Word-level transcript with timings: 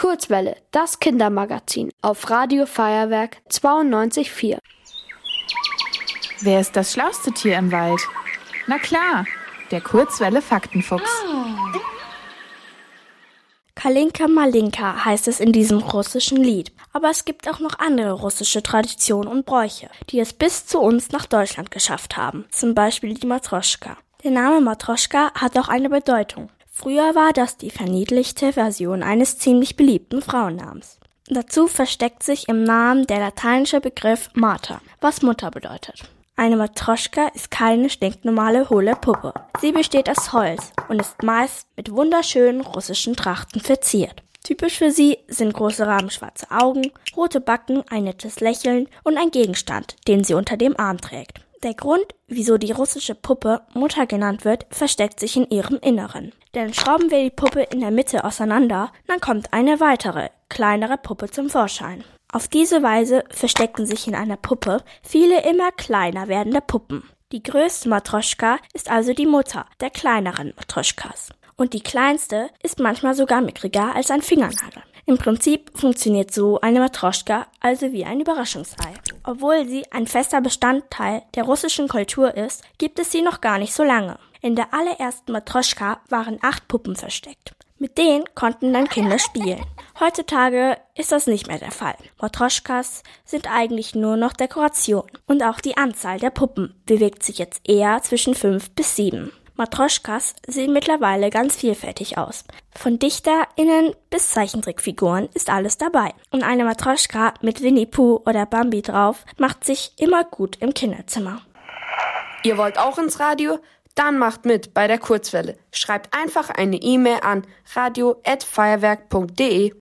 Kurzwelle, 0.00 0.56
das 0.70 0.98
Kindermagazin 0.98 1.90
auf 2.00 2.30
Radio 2.30 2.64
Feuerwerk 2.64 3.36
92.4. 3.50 4.56
Wer 6.40 6.60
ist 6.60 6.74
das 6.74 6.94
schlauste 6.94 7.32
Tier 7.32 7.58
im 7.58 7.70
Wald? 7.70 8.00
Na 8.66 8.78
klar, 8.78 9.26
der 9.70 9.82
Kurzwelle 9.82 10.40
Faktenfuchs. 10.40 11.02
Kalinka 13.74 14.26
Malinka 14.26 15.04
heißt 15.04 15.28
es 15.28 15.38
in 15.38 15.52
diesem 15.52 15.80
russischen 15.80 16.38
Lied. 16.38 16.72
Aber 16.94 17.10
es 17.10 17.26
gibt 17.26 17.46
auch 17.46 17.60
noch 17.60 17.78
andere 17.78 18.12
russische 18.12 18.62
Traditionen 18.62 19.28
und 19.28 19.44
Bräuche, 19.44 19.90
die 20.08 20.20
es 20.20 20.32
bis 20.32 20.64
zu 20.64 20.80
uns 20.80 21.10
nach 21.10 21.26
Deutschland 21.26 21.70
geschafft 21.70 22.16
haben. 22.16 22.46
Zum 22.50 22.74
Beispiel 22.74 23.12
die 23.12 23.26
Matroschka. 23.26 23.98
Der 24.24 24.30
Name 24.30 24.62
Matroschka 24.62 25.30
hat 25.34 25.58
auch 25.58 25.68
eine 25.68 25.90
Bedeutung. 25.90 26.48
Früher 26.80 27.14
war 27.14 27.34
das 27.34 27.58
die 27.58 27.68
verniedlichte 27.68 28.54
Version 28.54 29.02
eines 29.02 29.36
ziemlich 29.36 29.76
beliebten 29.76 30.22
Frauennamens. 30.22 30.98
Dazu 31.28 31.66
versteckt 31.66 32.22
sich 32.22 32.48
im 32.48 32.64
Namen 32.64 33.06
der 33.06 33.18
lateinische 33.18 33.82
Begriff 33.82 34.30
Mater, 34.32 34.80
was 34.98 35.20
Mutter 35.20 35.50
bedeutet. 35.50 36.04
Eine 36.36 36.56
Matroschka 36.56 37.28
ist 37.34 37.50
keine 37.50 37.90
stinknormale 37.90 38.70
hohle 38.70 38.96
Puppe. 38.96 39.34
Sie 39.60 39.72
besteht 39.72 40.08
aus 40.08 40.32
Holz 40.32 40.72
und 40.88 41.02
ist 41.02 41.22
meist 41.22 41.66
mit 41.76 41.92
wunderschönen 41.92 42.62
russischen 42.62 43.14
Trachten 43.14 43.60
verziert. 43.60 44.22
Typisch 44.42 44.78
für 44.78 44.90
sie 44.90 45.18
sind 45.28 45.52
große 45.52 45.86
rabenschwarze 45.86 46.50
Augen, 46.50 46.92
rote 47.14 47.42
Backen, 47.42 47.84
ein 47.90 48.04
nettes 48.04 48.40
Lächeln 48.40 48.88
und 49.04 49.18
ein 49.18 49.30
Gegenstand, 49.30 49.96
den 50.08 50.24
sie 50.24 50.32
unter 50.32 50.56
dem 50.56 50.80
Arm 50.80 50.98
trägt. 50.98 51.40
Der 51.62 51.74
Grund, 51.74 52.06
wieso 52.26 52.56
die 52.56 52.72
russische 52.72 53.14
Puppe 53.14 53.60
Mutter 53.74 54.06
genannt 54.06 54.46
wird, 54.46 54.66
versteckt 54.70 55.20
sich 55.20 55.36
in 55.36 55.50
ihrem 55.50 55.78
Inneren. 55.82 56.32
Denn 56.54 56.72
schrauben 56.72 57.10
wir 57.10 57.22
die 57.22 57.30
Puppe 57.30 57.60
in 57.62 57.80
der 57.80 57.90
Mitte 57.90 58.24
auseinander, 58.24 58.92
dann 59.06 59.20
kommt 59.20 59.52
eine 59.52 59.78
weitere, 59.78 60.30
kleinere 60.48 60.96
Puppe 60.96 61.30
zum 61.30 61.50
Vorschein. 61.50 62.02
Auf 62.32 62.48
diese 62.48 62.82
Weise 62.82 63.24
verstecken 63.30 63.84
sich 63.84 64.06
in 64.06 64.14
einer 64.14 64.38
Puppe 64.38 64.82
viele 65.02 65.42
immer 65.48 65.70
kleiner 65.72 66.28
werdende 66.28 66.62
Puppen. 66.62 67.02
Die 67.30 67.42
größte 67.42 67.90
Matroschka 67.90 68.58
ist 68.72 68.90
also 68.90 69.12
die 69.12 69.26
Mutter 69.26 69.66
der 69.80 69.90
kleineren 69.90 70.54
Matroschkas. 70.56 71.28
Und 71.56 71.74
die 71.74 71.82
kleinste 71.82 72.48
ist 72.62 72.80
manchmal 72.80 73.14
sogar 73.14 73.42
mickriger 73.42 73.94
als 73.94 74.10
ein 74.10 74.22
Fingernagel. 74.22 74.82
Im 75.10 75.18
Prinzip 75.18 75.72
funktioniert 75.74 76.32
so 76.32 76.60
eine 76.60 76.78
Matroschka 76.78 77.48
also 77.58 77.90
wie 77.90 78.04
ein 78.04 78.20
Überraschungsei. 78.20 78.94
Obwohl 79.24 79.66
sie 79.66 79.82
ein 79.90 80.06
fester 80.06 80.40
Bestandteil 80.40 81.22
der 81.34 81.42
russischen 81.42 81.88
Kultur 81.88 82.36
ist, 82.36 82.62
gibt 82.78 83.00
es 83.00 83.10
sie 83.10 83.20
noch 83.20 83.40
gar 83.40 83.58
nicht 83.58 83.74
so 83.74 83.82
lange. 83.82 84.20
In 84.40 84.54
der 84.54 84.72
allerersten 84.72 85.32
Matroschka 85.32 85.98
waren 86.10 86.38
acht 86.42 86.68
Puppen 86.68 86.94
versteckt. 86.94 87.56
Mit 87.76 87.98
denen 87.98 88.22
konnten 88.36 88.72
dann 88.72 88.88
Kinder 88.88 89.18
spielen. 89.18 89.60
Heutzutage 89.98 90.76
ist 90.94 91.10
das 91.10 91.26
nicht 91.26 91.48
mehr 91.48 91.58
der 91.58 91.72
Fall. 91.72 91.96
Matroschkas 92.20 93.02
sind 93.24 93.50
eigentlich 93.50 93.96
nur 93.96 94.16
noch 94.16 94.32
Dekoration. 94.32 95.10
Und 95.26 95.42
auch 95.42 95.58
die 95.58 95.76
Anzahl 95.76 96.20
der 96.20 96.30
Puppen 96.30 96.80
bewegt 96.86 97.24
sich 97.24 97.38
jetzt 97.38 97.68
eher 97.68 98.00
zwischen 98.02 98.36
fünf 98.36 98.70
bis 98.70 98.94
sieben. 98.94 99.32
Matroschkas 99.60 100.34
sehen 100.46 100.72
mittlerweile 100.72 101.28
ganz 101.28 101.54
vielfältig 101.54 102.16
aus. 102.16 102.44
Von 102.74 102.98
DichterInnen 102.98 103.94
bis 104.08 104.30
Zeichentrickfiguren 104.30 105.28
ist 105.34 105.50
alles 105.50 105.76
dabei. 105.76 106.14
Und 106.30 106.42
eine 106.42 106.64
Matroschka 106.64 107.34
mit 107.42 107.60
Winnie 107.60 107.84
Pooh 107.84 108.22
oder 108.24 108.46
Bambi 108.46 108.80
drauf 108.80 109.26
macht 109.36 109.64
sich 109.64 109.92
immer 109.98 110.24
gut 110.24 110.56
im 110.62 110.72
Kinderzimmer. 110.72 111.42
Ihr 112.42 112.56
wollt 112.56 112.78
auch 112.78 112.96
ins 112.96 113.20
Radio? 113.20 113.58
Dann 113.94 114.16
macht 114.16 114.46
mit 114.46 114.72
bei 114.72 114.86
der 114.86 114.98
Kurzwelle. 114.98 115.58
Schreibt 115.72 116.16
einfach 116.16 116.48
eine 116.48 116.76
E-Mail 116.76 117.18
an 117.20 117.46
radio@feuerwerk.de. 117.74 119.74